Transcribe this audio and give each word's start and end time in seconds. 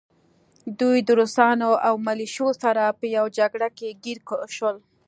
دوی 0.79 0.97
د 1.07 1.09
روسانو 1.19 1.71
او 1.87 1.93
ملیشو 2.07 2.47
سره 2.63 2.83
په 2.99 3.05
يوه 3.15 3.29
جګړه 3.39 3.67
کې 3.77 3.89
ګیر 4.03 4.17
شول 4.57 4.75